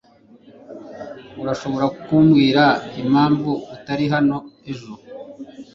[1.41, 2.63] Urashobora kumbwira
[3.01, 4.37] impamvu utari hano
[4.71, 4.93] ejo?